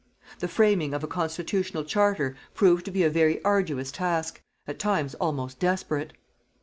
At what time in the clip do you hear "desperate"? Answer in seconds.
5.59-6.13